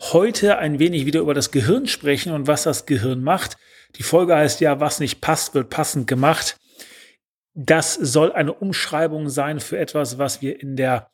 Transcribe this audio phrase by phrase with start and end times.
[0.00, 3.56] heute ein wenig wieder über das Gehirn sprechen und was das Gehirn macht.
[3.96, 6.56] Die Folge heißt ja, was nicht passt, wird passend gemacht.
[7.54, 11.10] Das soll eine Umschreibung sein für etwas, was wir in der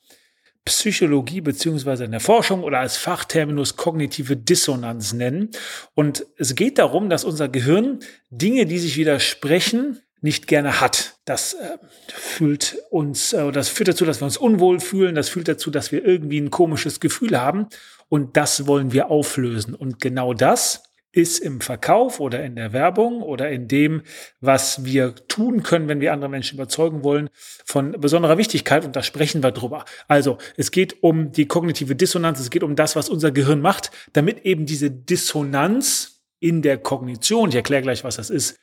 [0.66, 5.50] Psychologie beziehungsweise in der Forschung oder als Fachterminus kognitive Dissonanz nennen.
[5.94, 11.14] Und es geht darum, dass unser Gehirn Dinge, die sich widersprechen, nicht gerne hat.
[11.24, 15.14] Das äh, fühlt uns, äh, das führt dazu, dass wir uns unwohl fühlen.
[15.14, 17.68] Das führt dazu, dass wir irgendwie ein komisches Gefühl haben.
[18.08, 19.74] Und das wollen wir auflösen.
[19.74, 20.82] Und genau das
[21.16, 24.02] ist im Verkauf oder in der Werbung oder in dem,
[24.40, 27.30] was wir tun können, wenn wir andere Menschen überzeugen wollen,
[27.64, 28.84] von besonderer Wichtigkeit.
[28.84, 29.86] Und da sprechen wir drüber.
[30.08, 32.38] Also es geht um die kognitive Dissonanz.
[32.38, 37.48] Es geht um das, was unser Gehirn macht, damit eben diese Dissonanz in der Kognition,
[37.48, 38.58] ich erkläre gleich, was das ist,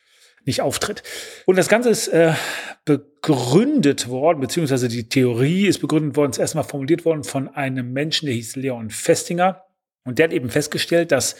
[0.45, 1.03] nicht auftritt.
[1.45, 2.33] Und das Ganze ist äh,
[2.85, 8.25] begründet worden, beziehungsweise die Theorie ist begründet worden, ist erstmal formuliert worden von einem Menschen,
[8.25, 9.63] der hieß Leon Festinger.
[10.03, 11.35] Und der hat eben festgestellt, dass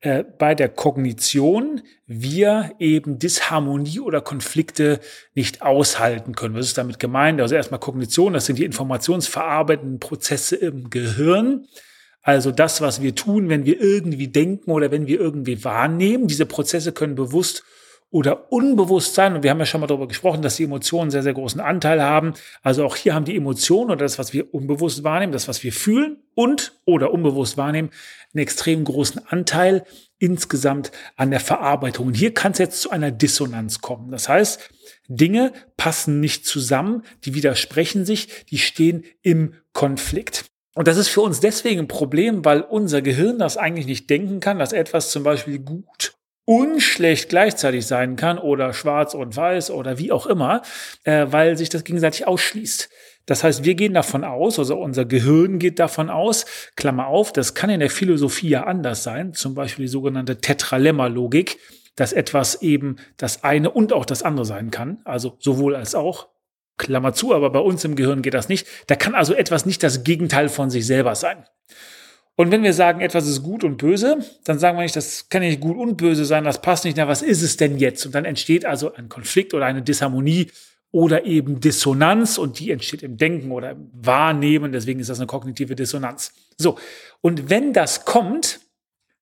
[0.00, 5.00] äh, bei der Kognition wir eben Disharmonie oder Konflikte
[5.34, 6.54] nicht aushalten können.
[6.54, 7.40] Was ist damit gemeint?
[7.40, 11.66] Also erstmal Kognition, das sind die informationsverarbeitenden Prozesse im Gehirn.
[12.22, 16.28] Also das, was wir tun, wenn wir irgendwie denken oder wenn wir irgendwie wahrnehmen.
[16.28, 17.64] Diese Prozesse können bewusst
[18.10, 19.34] oder Unbewusstsein.
[19.34, 22.02] Und wir haben ja schon mal darüber gesprochen, dass die Emotionen sehr, sehr großen Anteil
[22.02, 22.34] haben.
[22.62, 25.72] Also auch hier haben die Emotionen oder das, was wir unbewusst wahrnehmen, das, was wir
[25.72, 27.90] fühlen und oder unbewusst wahrnehmen,
[28.32, 29.84] einen extrem großen Anteil
[30.18, 32.08] insgesamt an der Verarbeitung.
[32.08, 34.10] Und hier kann es jetzt zu einer Dissonanz kommen.
[34.10, 34.70] Das heißt,
[35.08, 40.46] Dinge passen nicht zusammen, die widersprechen sich, die stehen im Konflikt.
[40.74, 44.40] Und das ist für uns deswegen ein Problem, weil unser Gehirn das eigentlich nicht denken
[44.40, 46.17] kann, dass etwas zum Beispiel gut
[46.48, 50.62] unschlecht gleichzeitig sein kann oder schwarz und weiß oder wie auch immer,
[51.04, 52.88] äh, weil sich das gegenseitig ausschließt.
[53.26, 57.52] Das heißt, wir gehen davon aus, also unser Gehirn geht davon aus, Klammer auf, das
[57.52, 61.58] kann in der Philosophie ja anders sein, zum Beispiel die sogenannte Tetralemma-Logik,
[61.96, 66.28] dass etwas eben das eine und auch das andere sein kann, also sowohl als auch.
[66.78, 68.66] Klammer zu, aber bei uns im Gehirn geht das nicht.
[68.86, 71.44] Da kann also etwas nicht das Gegenteil von sich selber sein.
[72.40, 75.42] Und wenn wir sagen, etwas ist gut und böse, dann sagen wir nicht, das kann
[75.42, 76.96] nicht gut und böse sein, das passt nicht.
[76.96, 78.06] Na, was ist es denn jetzt?
[78.06, 80.52] Und dann entsteht also ein Konflikt oder eine Disharmonie
[80.92, 84.70] oder eben Dissonanz und die entsteht im Denken oder im Wahrnehmen.
[84.70, 86.32] Deswegen ist das eine kognitive Dissonanz.
[86.56, 86.78] So.
[87.22, 88.60] Und wenn das kommt,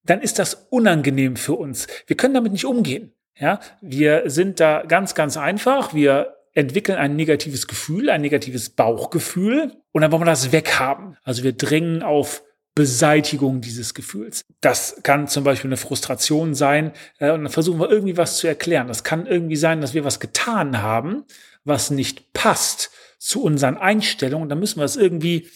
[0.05, 1.87] dann ist das unangenehm für uns.
[2.05, 3.13] Wir können damit nicht umgehen.
[3.35, 5.95] Ja, wir sind da ganz, ganz einfach.
[5.95, 11.17] Wir entwickeln ein negatives Gefühl, ein negatives Bauchgefühl und dann wollen wir das weghaben.
[11.23, 12.43] Also wir drängen auf
[12.77, 14.45] Beseitigung dieses Gefühls.
[14.61, 18.45] Das kann zum Beispiel eine Frustration sein äh, und dann versuchen wir irgendwie was zu
[18.45, 18.87] erklären.
[18.87, 21.23] Das kann irgendwie sein, dass wir was getan haben,
[21.63, 24.47] was nicht passt zu unseren Einstellungen.
[24.47, 25.49] Dann müssen wir es irgendwie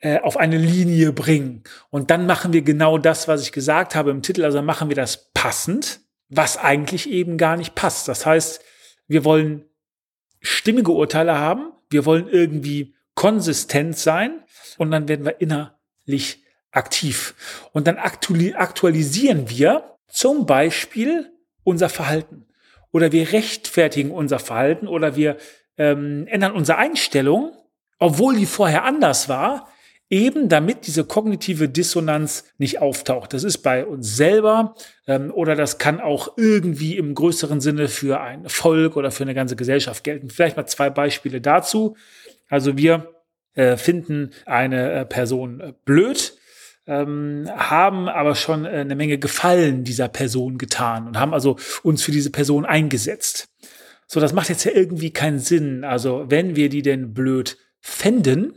[0.00, 1.62] äh, auf eine Linie bringen.
[1.90, 4.44] Und dann machen wir genau das, was ich gesagt habe im Titel.
[4.44, 8.08] Also machen wir das passend, was eigentlich eben gar nicht passt.
[8.08, 8.60] Das heißt,
[9.06, 9.64] wir wollen
[10.40, 11.70] stimmige Urteile haben.
[11.88, 14.42] Wir wollen irgendwie konsistent sein.
[14.76, 17.34] Und dann werden wir innerlich aktiv.
[17.72, 21.30] Und dann aktualisieren wir zum Beispiel
[21.64, 22.46] unser Verhalten
[22.92, 25.36] oder wir rechtfertigen unser Verhalten oder wir
[25.76, 27.52] ähm, ändern unsere Einstellung,
[27.98, 29.68] obwohl die vorher anders war,
[30.10, 33.34] eben damit diese kognitive Dissonanz nicht auftaucht.
[33.34, 34.74] Das ist bei uns selber
[35.06, 39.34] ähm, oder das kann auch irgendwie im größeren Sinne für ein Volk oder für eine
[39.34, 40.30] ganze Gesellschaft gelten.
[40.30, 41.96] Vielleicht mal zwei Beispiele dazu.
[42.48, 43.12] Also wir
[43.54, 46.38] äh, finden eine äh, Person äh, blöd,
[46.88, 52.02] ähm, haben aber schon äh, eine Menge Gefallen dieser Person getan und haben also uns
[52.02, 53.48] für diese Person eingesetzt.
[54.06, 55.84] So, das macht jetzt ja irgendwie keinen Sinn.
[55.84, 58.54] Also, wenn wir die denn blöd fänden,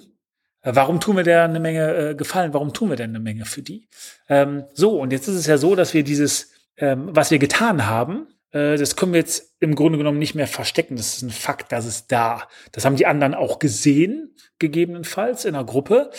[0.61, 2.53] äh, warum tun wir der eine Menge äh, Gefallen?
[2.53, 3.89] Warum tun wir denn eine Menge für die?
[4.29, 7.85] Ähm, so, und jetzt ist es ja so, dass wir dieses, ähm, was wir getan
[7.85, 10.95] haben, äh, das können wir jetzt im Grunde genommen nicht mehr verstecken.
[10.95, 12.47] Das ist ein Fakt, das ist da.
[12.71, 16.11] Das haben die anderen auch gesehen, gegebenenfalls in der Gruppe.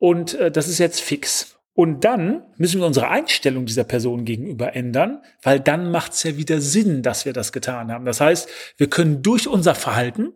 [0.00, 1.58] Und äh, das ist jetzt fix.
[1.74, 6.36] Und dann müssen wir unsere Einstellung dieser Person gegenüber ändern, weil dann macht es ja
[6.36, 8.06] wieder Sinn, dass wir das getan haben.
[8.06, 10.32] Das heißt, wir können durch unser Verhalten,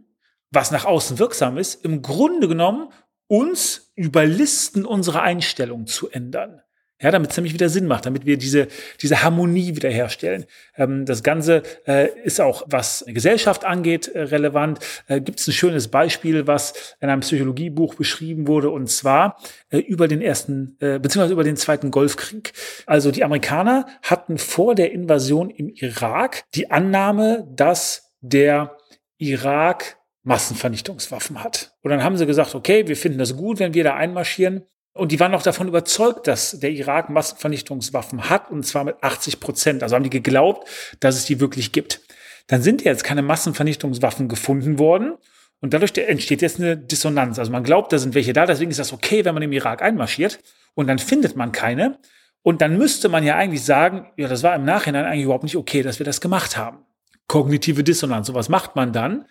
[0.51, 2.93] was nach außen wirksam ist, im Grunde genommen
[3.27, 6.61] uns überlisten, unsere Einstellung zu ändern.
[7.01, 8.69] Ja, damit es nämlich wieder Sinn macht, damit wir diese,
[9.03, 10.45] diese Harmonie wiederherstellen.
[10.77, 14.79] Ähm, das Ganze äh, ist auch, was Gesellschaft angeht, äh, relevant.
[15.09, 19.39] Äh, Gibt es ein schönes Beispiel, was in einem Psychologiebuch beschrieben wurde, und zwar
[19.71, 22.53] äh, über den ersten, äh, beziehungsweise über den zweiten Golfkrieg.
[22.87, 28.77] Also die Amerikaner hatten vor der Invasion im Irak die Annahme, dass der
[29.19, 31.75] Irak Massenvernichtungswaffen hat.
[31.83, 34.63] Und dann haben sie gesagt, okay, wir finden das gut, wenn wir da einmarschieren.
[34.95, 39.41] Und die waren noch davon überzeugt, dass der Irak Massenvernichtungswaffen hat, und zwar mit 80
[39.41, 39.83] Prozent.
[39.83, 40.69] Also haben die geglaubt,
[41.01, 42.01] dass es die wirklich gibt.
[42.47, 45.15] Dann sind jetzt keine Massenvernichtungswaffen gefunden worden.
[45.61, 47.39] Und dadurch entsteht jetzt eine Dissonanz.
[47.39, 49.83] Also man glaubt, da sind welche da, deswegen ist das okay, wenn man im Irak
[49.83, 50.39] einmarschiert.
[50.75, 51.99] Und dann findet man keine.
[52.43, 55.57] Und dann müsste man ja eigentlich sagen, ja, das war im Nachhinein eigentlich überhaupt nicht
[55.57, 56.85] okay, dass wir das gemacht haben.
[57.27, 58.29] Kognitive Dissonanz.
[58.29, 59.25] So was macht man dann?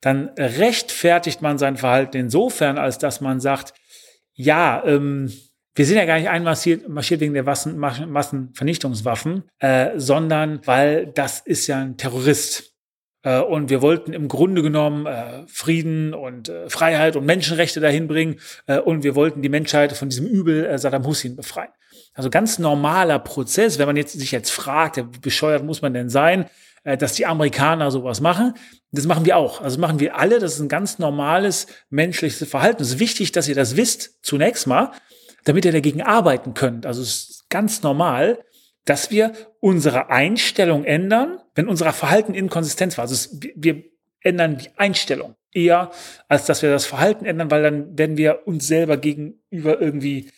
[0.00, 3.74] Dann rechtfertigt man sein Verhalten insofern, als dass man sagt,
[4.34, 5.32] ja, ähm,
[5.74, 11.40] wir sind ja gar nicht einmarschiert marschiert wegen der Massen, Massenvernichtungswaffen, äh, sondern weil das
[11.40, 12.74] ist ja ein Terrorist.
[13.22, 18.06] Äh, und wir wollten im Grunde genommen äh, Frieden und äh, Freiheit und Menschenrechte dahin
[18.06, 18.36] bringen.
[18.66, 21.70] Äh, und wir wollten die Menschheit von diesem Übel äh, Saddam Hussein befreien.
[22.12, 26.08] Also ganz normaler Prozess, wenn man jetzt sich jetzt fragt, wie bescheuert muss man denn
[26.08, 26.46] sein,
[26.84, 28.54] äh, dass die Amerikaner sowas machen.
[28.92, 29.60] Das machen wir auch.
[29.60, 30.38] Also machen wir alle.
[30.38, 32.82] Das ist ein ganz normales menschliches Verhalten.
[32.82, 34.92] Es ist wichtig, dass ihr das wisst, zunächst mal,
[35.44, 36.86] damit ihr dagegen arbeiten könnt.
[36.86, 38.38] Also es ist ganz normal,
[38.84, 43.02] dass wir unsere Einstellung ändern, wenn unser Verhalten inkonsistent war.
[43.02, 43.82] Also es, wir
[44.20, 45.90] ändern die Einstellung eher,
[46.28, 50.30] als dass wir das Verhalten ändern, weil dann werden wir uns selber gegenüber irgendwie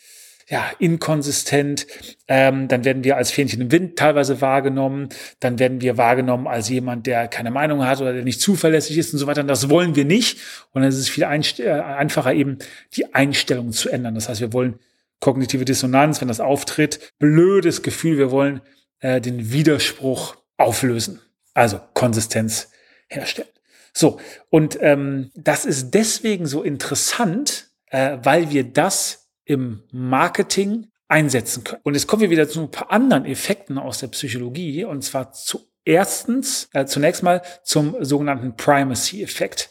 [0.49, 1.87] ja, inkonsistent,
[2.29, 5.09] ähm, dann werden wir als Fähnchen im Wind teilweise wahrgenommen,
[5.41, 9.13] dann werden wir wahrgenommen als jemand, der keine Meinung hat oder der nicht zuverlässig ist
[9.13, 9.41] und so weiter.
[9.41, 10.39] Und das wollen wir nicht.
[10.71, 12.59] Und dann ist es viel äh, einfacher eben,
[12.95, 14.15] die Einstellung zu ändern.
[14.15, 14.79] Das heißt, wir wollen
[15.19, 18.61] kognitive Dissonanz, wenn das auftritt, blödes Gefühl, wir wollen
[19.01, 21.21] äh, den Widerspruch auflösen.
[21.55, 22.71] Also Konsistenz
[23.09, 23.49] herstellen.
[23.93, 24.21] So,
[24.51, 31.81] und ähm, das ist deswegen so interessant, äh, weil wir das im Marketing einsetzen können.
[31.85, 35.33] Und jetzt kommen wir wieder zu ein paar anderen Effekten aus der Psychologie und zwar
[35.33, 39.71] zu erstens, äh, zunächst mal zum sogenannten Primacy-Effekt.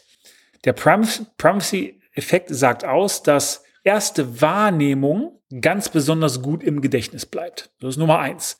[0.64, 7.70] Der Primacy-Effekt sagt aus, dass erste Wahrnehmung ganz besonders gut im Gedächtnis bleibt.
[7.80, 8.58] Das ist Nummer eins.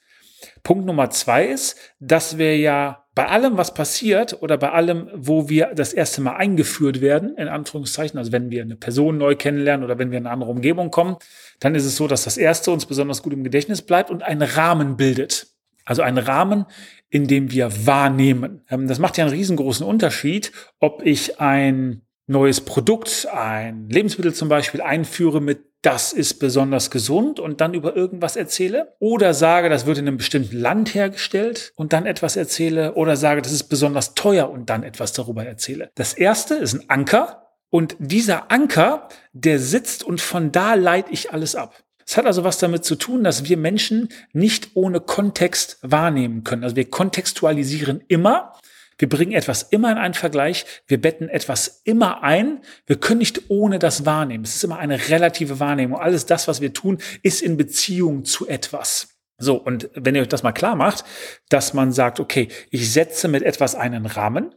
[0.62, 5.48] Punkt Nummer zwei ist, dass wir ja bei allem, was passiert oder bei allem, wo
[5.48, 9.84] wir das erste Mal eingeführt werden, in Anführungszeichen, also wenn wir eine Person neu kennenlernen
[9.84, 11.16] oder wenn wir in eine andere Umgebung kommen,
[11.58, 14.42] dann ist es so, dass das erste uns besonders gut im Gedächtnis bleibt und einen
[14.42, 15.46] Rahmen bildet.
[15.86, 16.66] Also einen Rahmen,
[17.08, 18.60] in dem wir wahrnehmen.
[18.68, 24.48] Ähm, das macht ja einen riesengroßen Unterschied, ob ich ein neues Produkt, ein Lebensmittel zum
[24.48, 29.86] Beispiel einführe mit das ist besonders gesund und dann über irgendwas erzähle oder sage, das
[29.86, 34.14] wird in einem bestimmten Land hergestellt und dann etwas erzähle oder sage, das ist besonders
[34.14, 35.92] teuer und dann etwas darüber erzähle.
[35.94, 41.32] Das erste ist ein Anker und dieser Anker, der sitzt und von da leite ich
[41.32, 41.84] alles ab.
[42.04, 46.64] Es hat also was damit zu tun, dass wir Menschen nicht ohne Kontext wahrnehmen können.
[46.64, 48.54] Also wir kontextualisieren immer
[48.98, 50.64] wir bringen etwas immer in einen Vergleich.
[50.86, 52.60] Wir betten etwas immer ein.
[52.86, 54.44] Wir können nicht ohne das wahrnehmen.
[54.44, 56.00] Es ist immer eine relative Wahrnehmung.
[56.00, 59.08] Alles das, was wir tun, ist in Beziehung zu etwas.
[59.38, 61.04] So, und wenn ihr euch das mal klar macht,
[61.50, 64.54] dass man sagt, okay, ich setze mit etwas einen Rahmen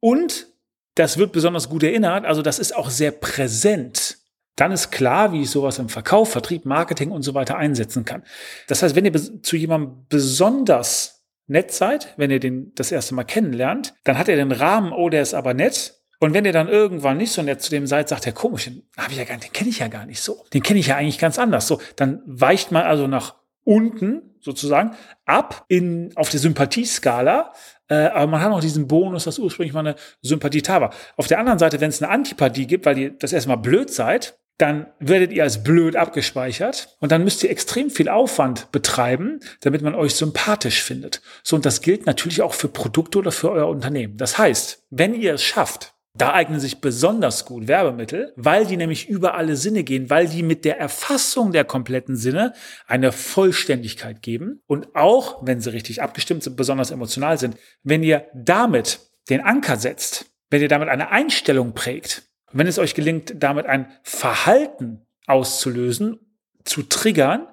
[0.00, 0.46] und
[0.94, 4.18] das wird besonders gut erinnert, also das ist auch sehr präsent,
[4.56, 8.22] dann ist klar, wie ich sowas im Verkauf, Vertrieb, Marketing und so weiter einsetzen kann.
[8.68, 11.11] Das heißt, wenn ihr zu jemandem besonders
[11.46, 15.08] nett seid, wenn ihr den das erste Mal kennenlernt, dann hat er den Rahmen, oh,
[15.08, 15.94] der ist aber nett.
[16.20, 18.84] Und wenn ihr dann irgendwann nicht so nett zu dem seid, sagt er, komisch, den,
[18.96, 20.44] hab ich ja gar, den kenne ich ja gar nicht so.
[20.54, 21.66] Den kenne ich ja eigentlich ganz anders.
[21.66, 23.34] So, dann weicht man also nach
[23.64, 27.52] unten sozusagen ab in, auf der Sympathieskala.
[27.88, 30.94] Äh, aber man hat noch diesen Bonus, dass ursprünglich mal eine Sympathie da war.
[31.16, 34.38] Auf der anderen Seite, wenn es eine Antipathie gibt, weil ihr das erstmal blöd seid,
[34.58, 39.82] dann werdet ihr als blöd abgespeichert und dann müsst ihr extrem viel Aufwand betreiben, damit
[39.82, 41.20] man euch sympathisch findet.
[41.42, 44.16] So, und das gilt natürlich auch für Produkte oder für euer Unternehmen.
[44.16, 49.08] Das heißt, wenn ihr es schafft, da eignen sich besonders gut Werbemittel, weil die nämlich
[49.08, 52.52] über alle Sinne gehen, weil die mit der Erfassung der kompletten Sinne
[52.86, 58.26] eine Vollständigkeit geben und auch, wenn sie richtig abgestimmt sind, besonders emotional sind, wenn ihr
[58.34, 63.34] damit den Anker setzt, wenn ihr damit eine Einstellung prägt, und wenn es euch gelingt,
[63.36, 66.18] damit ein Verhalten auszulösen,
[66.64, 67.48] zu triggern,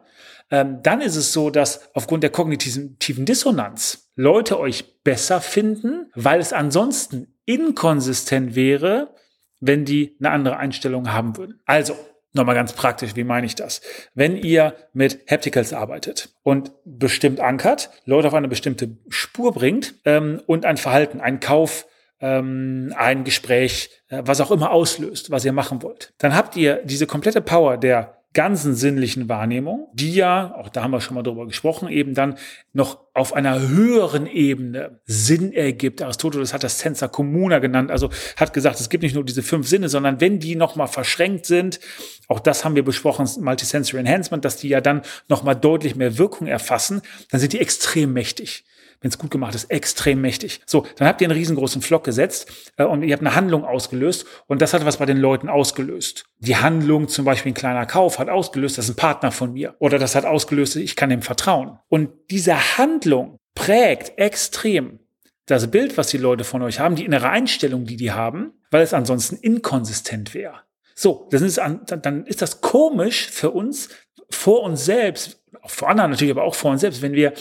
[0.51, 6.39] ähm, dann ist es so, dass aufgrund der kognitiven Dissonanz Leute euch besser finden, weil
[6.39, 9.15] es ansonsten inkonsistent wäre,
[9.59, 11.61] wenn die eine andere Einstellung haben würden.
[11.65, 11.95] Also,
[12.31, 13.81] Nochmal ganz praktisch, wie meine ich das?
[14.13, 20.39] Wenn ihr mit Hapticals arbeitet und bestimmt ankert, Leute auf eine bestimmte Spur bringt ähm,
[20.45, 21.87] und ein Verhalten, einen Kauf,
[22.21, 26.81] ähm, ein Gespräch, äh, was auch immer auslöst, was ihr machen wollt, dann habt ihr
[26.83, 31.23] diese komplette Power der ganzen sinnlichen Wahrnehmung, die ja, auch da haben wir schon mal
[31.23, 32.37] drüber gesprochen, eben dann
[32.73, 36.03] noch auf einer höheren Ebene Sinn ergibt.
[36.03, 39.67] Aristoteles hat das Sensa Communa genannt, also hat gesagt, es gibt nicht nur diese fünf
[39.67, 41.79] Sinne, sondern wenn die nochmal verschränkt sind,
[42.27, 46.45] auch das haben wir besprochen, Multisensory Enhancement, dass die ja dann nochmal deutlich mehr Wirkung
[46.45, 48.63] erfassen, dann sind die extrem mächtig
[49.01, 50.61] wenn es gut gemacht ist, extrem mächtig.
[50.65, 54.25] So, dann habt ihr einen riesengroßen Flock gesetzt äh, und ihr habt eine Handlung ausgelöst
[54.47, 56.25] und das hat was bei den Leuten ausgelöst.
[56.39, 59.75] Die Handlung, zum Beispiel ein kleiner Kauf, hat ausgelöst, das ist ein Partner von mir.
[59.79, 61.79] Oder das hat ausgelöst, ich kann ihm vertrauen.
[61.87, 64.99] Und diese Handlung prägt extrem
[65.45, 68.83] das Bild, was die Leute von euch haben, die innere Einstellung, die die haben, weil
[68.83, 70.61] es ansonsten inkonsistent wäre.
[70.93, 73.89] So, das ist, dann ist das komisch für uns,
[74.29, 77.33] vor uns selbst, vor anderen natürlich, aber auch vor uns selbst, wenn wir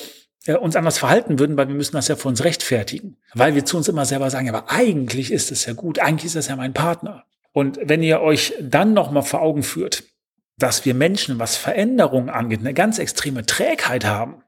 [0.48, 3.18] äh, uns anders verhalten würden, weil wir müssen das ja für uns rechtfertigen.
[3.34, 6.36] Weil wir zu uns immer selber sagen, aber eigentlich ist es ja gut, eigentlich ist
[6.36, 7.24] das ja mein Partner.
[7.52, 10.04] Und wenn ihr euch dann nochmal vor Augen führt,
[10.56, 14.42] dass wir Menschen, was Veränderungen angeht, eine ganz extreme Trägheit haben,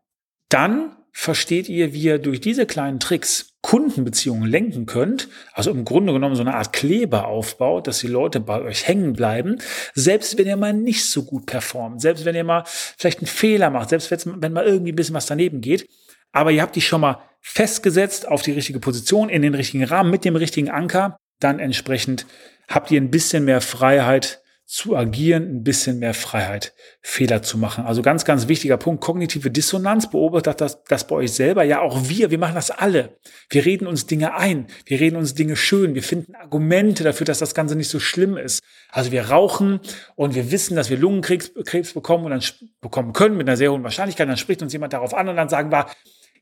[0.49, 6.12] dann versteht ihr, wie ihr durch diese kleinen Tricks Kundenbeziehungen lenken könnt, also im Grunde
[6.14, 9.58] genommen so eine Art Kleber aufbaut, dass die Leute bei euch hängen bleiben,
[9.94, 13.68] selbst wenn ihr mal nicht so gut performt, selbst wenn ihr mal vielleicht einen Fehler
[13.68, 15.86] macht, selbst wenn mal irgendwie ein bisschen was daneben geht,
[16.32, 20.10] aber ihr habt die schon mal festgesetzt auf die richtige Position, in den richtigen Rahmen,
[20.10, 22.26] mit dem richtigen Anker, dann entsprechend
[22.68, 24.39] habt ihr ein bisschen mehr Freiheit,
[24.70, 27.86] zu agieren, ein bisschen mehr Freiheit, Fehler zu machen.
[27.86, 31.64] Also ganz, ganz wichtiger Punkt, kognitive Dissonanz, beobachtet das, das bei euch selber.
[31.64, 33.18] Ja, auch wir, wir machen das alle.
[33.48, 37.40] Wir reden uns Dinge ein, wir reden uns Dinge schön, wir finden Argumente dafür, dass
[37.40, 38.62] das Ganze nicht so schlimm ist.
[38.92, 39.80] Also wir rauchen
[40.14, 42.42] und wir wissen, dass wir Lungenkrebs Krebs bekommen und dann
[42.80, 44.28] bekommen können mit einer sehr hohen Wahrscheinlichkeit.
[44.28, 45.86] Dann spricht uns jemand darauf an und dann sagen wir,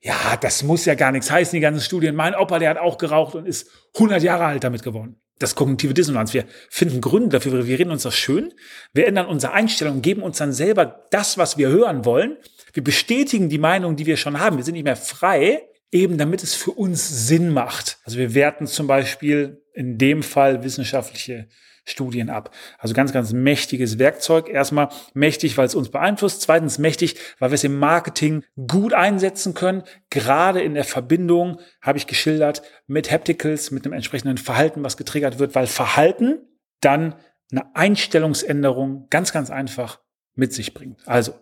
[0.00, 2.14] ja, das muss ja gar nichts heißen, die ganzen Studien.
[2.14, 5.94] Mein Opa, der hat auch geraucht und ist 100 Jahre alt damit geworden das kognitive
[5.94, 6.34] Dissonanz.
[6.34, 8.52] Wir finden Gründe dafür, wir reden uns das schön,
[8.92, 12.36] wir ändern unsere Einstellung, geben uns dann selber das, was wir hören wollen.
[12.72, 14.56] Wir bestätigen die Meinung, die wir schon haben.
[14.56, 17.98] Wir sind nicht mehr frei, eben damit es für uns Sinn macht.
[18.04, 21.48] Also wir werten zum Beispiel in dem Fall wissenschaftliche
[21.88, 22.54] Studien ab.
[22.78, 24.48] Also ganz, ganz mächtiges Werkzeug.
[24.48, 26.42] Erstmal mächtig, weil es uns beeinflusst.
[26.42, 29.82] Zweitens mächtig, weil wir es im Marketing gut einsetzen können.
[30.10, 35.38] Gerade in der Verbindung, habe ich geschildert, mit Hapticals, mit einem entsprechenden Verhalten, was getriggert
[35.38, 36.38] wird, weil Verhalten
[36.80, 37.14] dann
[37.50, 40.00] eine Einstellungsänderung ganz, ganz einfach
[40.34, 41.00] mit sich bringt.
[41.06, 41.34] Also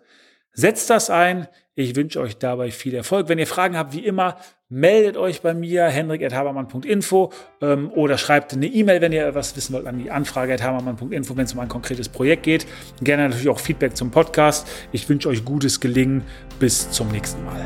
[0.53, 1.49] setzt das ein.
[1.79, 3.29] Ich wünsche euch dabei viel Erfolg.
[3.29, 4.39] Wenn ihr Fragen habt, wie immer,
[4.71, 7.31] meldet euch bei mir, henrik.habermann.info
[7.61, 11.53] ähm, oder schreibt eine E-Mail, wenn ihr was wissen wollt, an die Anfrage.habermann.info, wenn es
[11.53, 12.67] um ein konkretes Projekt geht.
[13.03, 14.67] Gerne natürlich auch Feedback zum Podcast.
[14.91, 16.23] Ich wünsche euch gutes Gelingen.
[16.59, 17.63] Bis zum nächsten Mal.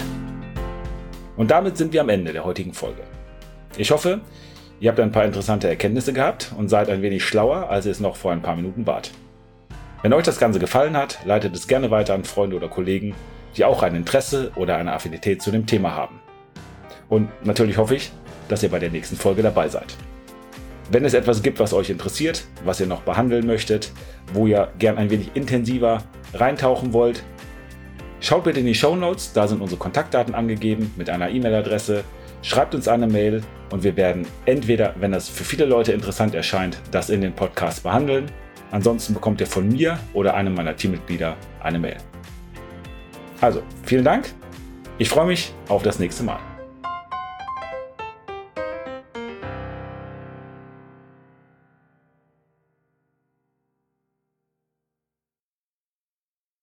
[1.36, 3.02] Und damit sind wir am Ende der heutigen Folge.
[3.78, 4.22] Ich hoffe,
[4.80, 8.00] ihr habt ein paar interessante Erkenntnisse gehabt und seid ein wenig schlauer, als ihr es
[8.00, 9.12] noch vor ein paar Minuten wart.
[10.02, 13.14] Wenn euch das Ganze gefallen hat, leitet es gerne weiter an Freunde oder Kollegen,
[13.57, 16.21] die auch ein Interesse oder eine Affinität zu dem Thema haben.
[17.09, 18.12] Und natürlich hoffe ich,
[18.49, 19.97] dass ihr bei der nächsten Folge dabei seid.
[20.90, 23.92] Wenn es etwas gibt, was euch interessiert, was ihr noch behandeln möchtet,
[24.33, 26.02] wo ihr gern ein wenig intensiver
[26.35, 27.23] reintauchen wollt,
[28.19, 32.02] schaut bitte in die Show Notes, da sind unsere Kontaktdaten angegeben mit einer E-Mail-Adresse.
[32.42, 36.80] Schreibt uns eine Mail und wir werden entweder, wenn das für viele Leute interessant erscheint,
[36.90, 38.26] das in den Podcast behandeln.
[38.73, 41.99] Ansonsten bekommt ihr von mir oder einem meiner Teammitglieder eine Mail.
[43.40, 44.32] Also, vielen Dank.
[44.99, 46.38] Ich freue mich auf das nächste Mal.